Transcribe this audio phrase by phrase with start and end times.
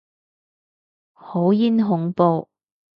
[1.13, 2.49] 好撚恐怖